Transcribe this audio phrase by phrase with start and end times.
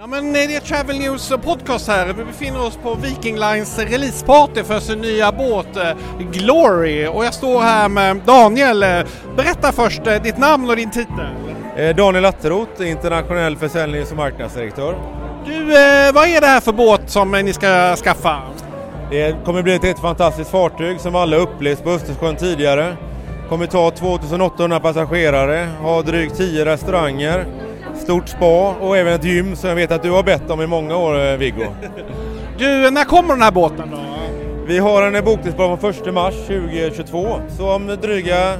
[0.00, 2.06] Ja men det är Travel News podcast här.
[2.06, 5.92] Vi befinner oss på Viking Lines releaseparty för sin nya båt eh,
[6.32, 7.06] Glory.
[7.06, 8.82] Och jag står här med Daniel.
[8.82, 9.00] Eh,
[9.36, 11.26] Berätta först eh, ditt namn och din titel.
[11.76, 14.94] Eh, Daniel Atteroth, internationell försäljnings och marknadsdirektör.
[15.46, 18.42] Du, eh, vad är det här för båt som eh, ni ska skaffa?
[19.10, 22.96] Det kommer bli ett helt fantastiskt fartyg som alla upplevt på Östersjön tidigare.
[23.48, 27.46] Kommer ta 2800 passagerare, ha drygt 10 restauranger,
[28.00, 30.66] stort spa och även ett gym som jag vet att du har bett om i
[30.66, 31.64] många år eh, Viggo.
[32.58, 33.98] Du, när kommer den här båten då?
[34.66, 38.54] Vi har en bokningsplan från 1 mars 2022, så om dryga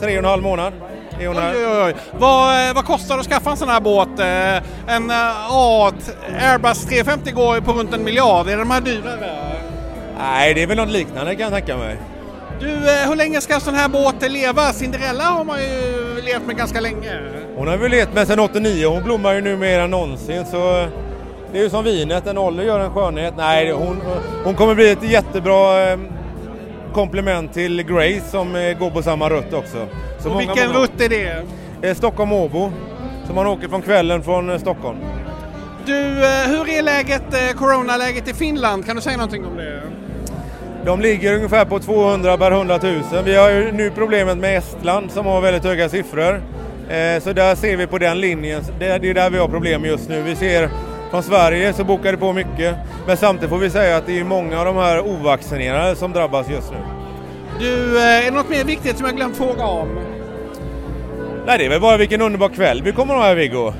[0.00, 0.72] tre och en halv månad.
[1.20, 1.54] är hon här.
[1.56, 1.94] Oj, oj, oj.
[2.18, 4.08] Vad, eh, vad kostar det att skaffa en sån här båt?
[4.18, 8.48] Eh, En ett Airbus 350 går ju på runt en miljard.
[8.48, 9.30] Är de här dyrare?
[10.18, 11.96] Nej, det är väl något liknande kan jag tänka mig.
[12.60, 14.72] Du, eh, hur länge ska en sån här båt leva?
[14.72, 17.20] Cinderella har man ju levt med ganska länge.
[17.56, 20.86] Hon har väl levt med sedan 89 hon blommar ju nu mer än någonsin så
[21.52, 23.34] det är ju som vinet, en ålder gör en skönhet.
[23.36, 24.00] Nej, hon,
[24.44, 25.98] hon kommer bli ett jättebra eh,
[26.94, 29.86] komplement till Grace som eh, går på samma rutt också.
[30.18, 31.42] Så Och många, vilken många- rutt är det?
[31.88, 32.72] Eh, Stockholm-Åbo.
[33.26, 34.98] Så man åker från kvällen från eh, Stockholm.
[35.86, 38.86] Du, eh, hur är läget, eh, coronaläget i Finland?
[38.86, 39.82] Kan du säga någonting om det?
[40.84, 43.02] De ligger ungefär på 200 per 100 000.
[43.24, 46.42] Vi har ju nu problemet med Estland som har väldigt höga siffror.
[46.90, 48.62] Eh, Så där ser vi på den linjen.
[48.78, 50.22] Det är där vi har problem just nu.
[50.22, 50.68] Vi ser
[51.10, 52.76] från Sverige så bokar det på mycket.
[53.06, 56.50] Men samtidigt får vi säga att det är många av de här ovaccinerade som drabbas
[56.50, 56.76] just nu.
[57.58, 59.88] Du, eh, är det något mer viktigt som jag glömt fråga om?
[61.46, 63.72] Nej, det är väl bara vilken underbar kväll vi kommer att ha här Viggo.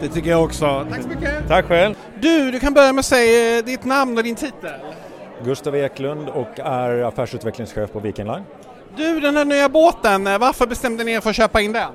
[0.00, 0.86] Det tycker jag också.
[0.90, 1.48] Tack så mycket.
[1.48, 1.94] Tack själv.
[2.20, 4.70] Du, du kan börja med att säga ditt namn och din titel.
[5.44, 8.44] Gustav Eklund och är affärsutvecklingschef på Viking Line.
[8.96, 11.92] Du, den här nya båten, eh, varför bestämde ni er för att köpa in den?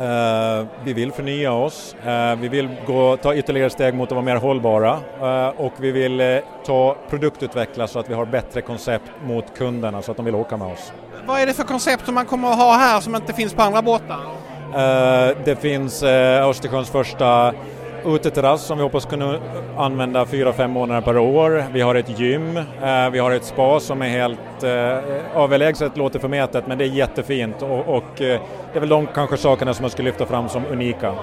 [0.00, 4.24] Eh, vi vill förnya oss, eh, vi vill gå, ta ytterligare steg mot att vara
[4.24, 9.44] mer hållbara eh, och vi vill ta produktutveckla så att vi har bättre koncept mot
[9.56, 10.92] kunderna så att de vill åka med oss.
[11.26, 13.62] Vad är det för koncept som man kommer att ha här som inte finns på
[13.62, 14.20] andra båtar?
[15.44, 17.52] Det finns Östersjöns första
[18.06, 19.38] uteterrass som vi hoppas kunna
[19.76, 21.64] använda 4-5 månader per år.
[21.72, 26.18] Vi har ett gym, eh, vi har ett spa som är helt eh, överlägset, låter
[26.18, 28.40] förmätet men det är jättefint och, och eh,
[28.72, 31.14] det är väl de kanske sakerna som man skulle lyfta fram som unika.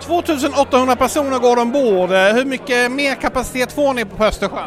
[0.00, 2.10] 2800 personer går ombord.
[2.12, 4.58] Eh, Hur mycket mer kapacitet får ni på Östersjön?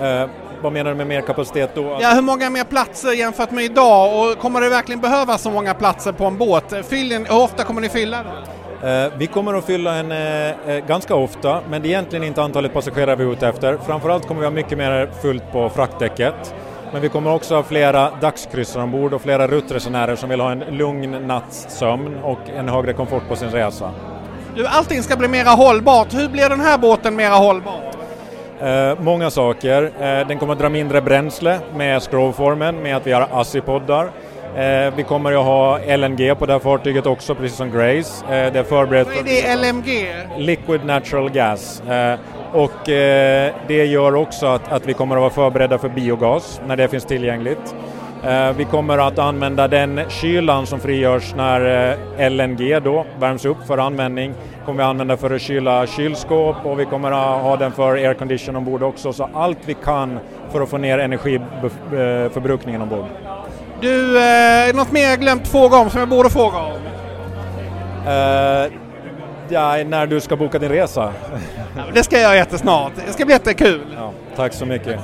[0.00, 0.28] Eh,
[0.62, 1.98] vad menar du med mer kapacitet då?
[2.00, 5.74] Ja, hur många mer platser jämfört med idag och kommer det verkligen behövas så många
[5.74, 6.86] platser på en båt?
[6.88, 8.26] Fyller, ni- hur ofta kommer ni fylla den?
[8.84, 12.42] Eh, vi kommer att fylla en eh, eh, ganska ofta, men det är egentligen inte
[12.42, 13.78] antalet passagerare vi är ute efter.
[13.86, 16.54] Framförallt kommer vi ha mycket mer fullt på fraktdäcket.
[16.92, 20.64] Men vi kommer också ha flera dagskryssare ombord och flera ruttresenärer som vill ha en
[20.70, 23.90] lugn natts sömn och en högre komfort på sin resa.
[24.54, 26.14] Du, allting ska bli mera hållbart.
[26.14, 27.80] Hur blir den här båten mera hållbar?
[28.60, 29.82] Eh, många saker.
[30.00, 34.10] Eh, den kommer att dra mindre bränsle med scrollformen, med att vi har ASSI-poddar.
[34.56, 38.24] Eh, vi kommer att ha LNG på det här fartyget också, precis som Grace.
[38.24, 40.14] Eh, det är förberett Vad är det LMG?
[40.36, 41.80] Liquid Natural Gas.
[41.80, 42.18] Eh,
[42.52, 42.72] och
[43.66, 47.04] det gör också att, att vi kommer att vara förberedda för biogas när det finns
[47.04, 47.74] tillgängligt.
[48.56, 51.96] Vi kommer att använda den kylan som frigörs när
[52.30, 54.34] LNG då värms upp för användning.
[54.64, 58.56] kommer vi använda för att kyla kylskåp och vi kommer att ha den för aircondition
[58.56, 59.12] ombord också.
[59.12, 60.18] Så allt vi kan
[60.52, 63.06] för att få ner energiförbrukningen ombord.
[63.80, 66.72] Du, eh, är det något mer jag glömt fråga om som jag borde fråga om?
[68.06, 68.72] Eh,
[69.48, 71.12] ja, när du ska boka din resa.
[71.94, 72.92] Det ska jag göra jättesnart.
[73.06, 73.86] Det ska bli jättekul.
[73.96, 75.00] Ja, tack så mycket.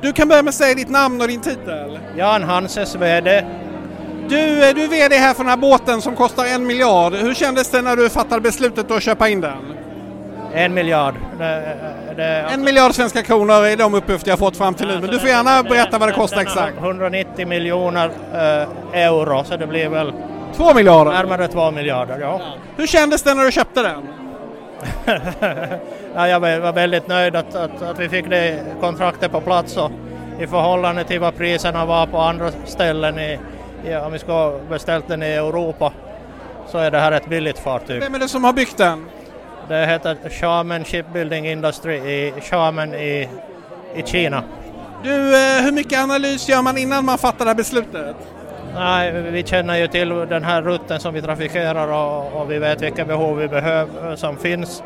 [0.00, 1.98] Du kan börja med att säga ditt namn och din titel.
[2.16, 3.44] Jan Hanses VD.
[4.28, 7.14] Du, eh, du är VD här för den här båten som kostar en miljard.
[7.14, 9.76] Hur kändes det när du fattade beslutet att köpa in den?
[10.54, 11.14] En miljard.
[12.16, 15.18] Det, En miljard svenska kronor är de uppgifter jag fått fram till nu, men du
[15.18, 16.78] får gärna berätta vad det kostar exakt.
[16.78, 20.12] 190 miljoner eh, euro, så det blir väl
[20.56, 21.12] Två miljarder?
[21.12, 22.18] närmare två miljarder.
[22.20, 22.40] Ja.
[22.76, 24.08] Hur kändes det när du köpte den?
[26.16, 29.90] Ja, jag var väldigt nöjd att, att, att vi fick det kontraktet på plats och
[30.40, 33.38] i förhållande till vad priserna var på andra ställen i,
[33.86, 35.92] i, om vi ha beställt den i Europa
[36.68, 38.00] så är det här ett billigt fartyg.
[38.00, 39.06] Vem är det som har byggt den?
[39.68, 43.28] Det heter Xiamen Shipbuilding Industry i Xiamen i,
[43.94, 44.42] i Kina.
[45.02, 48.16] Du, eh, hur mycket analys gör man innan man fattar det här beslutet?
[48.74, 52.82] Nej, vi känner ju till den här rutten som vi trafikerar och, och vi vet
[52.82, 54.82] vilka behov vi behöver som finns.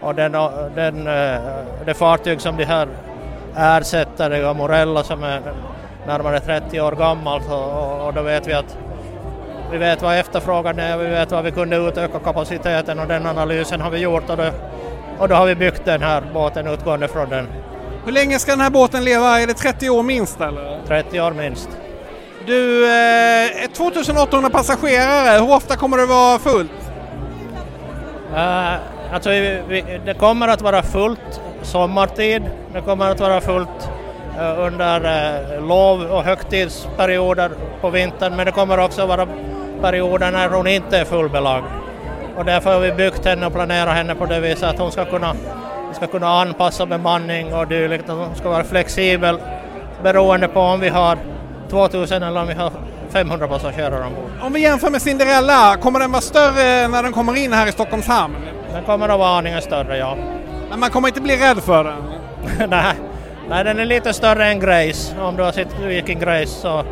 [0.00, 0.32] Och den,
[0.74, 1.40] den, eh,
[1.84, 2.88] det fartyg som de här
[3.56, 5.40] ersätter är Morella som är
[6.06, 8.78] närmare 30 år gammalt och, och då vet vi att
[9.72, 13.80] vi vet vad efterfrågan är, vi vet vad vi kunde utöka kapaciteten och den analysen
[13.80, 14.50] har vi gjort och då,
[15.18, 17.46] och då har vi byggt den här båten utgående från den.
[18.04, 19.40] Hur länge ska den här båten leva?
[19.40, 20.80] Är det 30 år minst eller?
[20.86, 21.68] 30 år minst.
[22.46, 26.70] Du, eh, 2800 passagerare, hur ofta kommer det vara fullt?
[28.34, 28.74] Uh,
[29.12, 32.42] alltså vi, vi, det kommer att vara fullt sommartid,
[32.72, 33.90] det kommer att vara fullt
[34.38, 37.50] uh, under uh, lov och högtidsperioder
[37.80, 39.26] på vintern men det kommer också vara
[39.82, 41.64] perioder när hon inte är fullbelagd.
[42.36, 45.04] Och därför har vi byggt henne och planerat henne på det viset att hon ska
[45.04, 45.34] kunna,
[45.92, 49.38] ska kunna anpassa bemanning och dylikt, att hon ska vara flexibel
[50.02, 51.18] beroende på om vi har
[51.70, 52.72] 2000 eller om vi har
[53.10, 54.30] 500 passagerare ombord.
[54.40, 57.72] Om vi jämför med Cinderella, kommer den vara större när den kommer in här i
[57.72, 58.36] Stockholms hamn?
[58.72, 60.16] Den kommer att vara aningen större, ja.
[60.70, 62.02] Men man kommer inte bli rädd för den?
[62.70, 62.94] Nej.
[63.48, 65.20] Nej, den är lite större än Grace.
[65.20, 66.84] Om du har sett Viking Grace så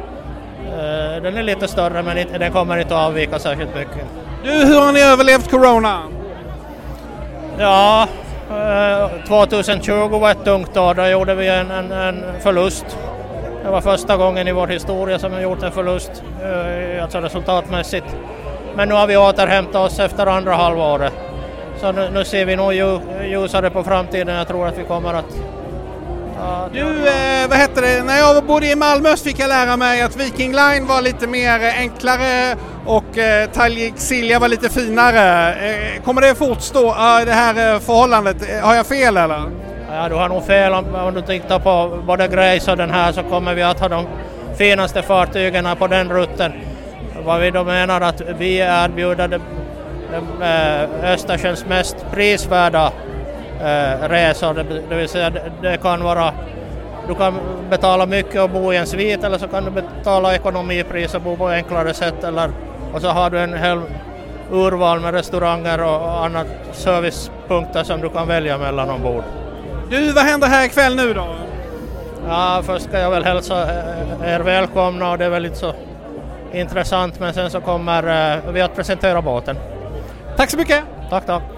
[1.22, 4.04] den är lite större men den kommer inte att avvika särskilt mycket.
[4.44, 6.02] Du, hur har ni överlevt Corona?
[7.58, 8.08] Ja,
[8.50, 10.94] uh, eh, 2020 var ett tungt år.
[10.94, 12.86] Då gjorde vi en, en, en förlust
[13.68, 18.06] det var första gången i vår historia som vi gjort en förlust, eh, alltså resultatmässigt.
[18.76, 21.12] Men nu har vi återhämtat oss efter andra halvåret.
[21.80, 22.74] Så nu, nu ser vi nog
[23.24, 24.36] ljusare på framtiden.
[24.36, 25.40] Jag tror att vi kommer att
[26.72, 30.02] du, eh, vad hette det, när jag bodde i Malmö så fick jag lära mig
[30.02, 32.56] att Viking Line var lite mer enklare
[32.86, 35.54] och eh, Tallrik Silja var lite finare.
[35.54, 38.36] Eh, kommer det fortstå, eh, det här eh, förhållandet?
[38.50, 39.42] Eh, har jag fel eller?
[39.92, 43.12] Ja, du har nog fel om, om du tittar på både Grace och den här
[43.12, 44.06] så kommer vi att ha de
[44.58, 46.52] finaste fartygen på den rutten.
[47.24, 49.38] Vad vi då menar att vi erbjuder de,
[50.12, 52.92] de, eh, Östersjöns mest prisvärda
[53.60, 54.54] äh, resor,
[54.88, 55.30] det, vill säga
[55.62, 56.32] det, kan vara
[57.08, 57.34] du kan
[57.70, 61.36] betala mycket och bo i en svit eller så kan du betala ekonomipris och bo
[61.36, 62.50] på enklare sätt eller
[62.94, 63.80] och så har du en hel
[64.52, 69.24] urval med restauranger och annat servicepunkter som du kan välja mellan ombord.
[69.90, 71.26] Du, vad händer här ikväll nu då?
[72.28, 75.72] Ja, först ska jag väl hälsa eh, er välkomna och det är väl inte så
[76.52, 79.56] intressant men sen så kommer uh, vi att presentera båten.
[80.36, 80.84] Tack så mycket!
[81.10, 81.57] Tack, tack!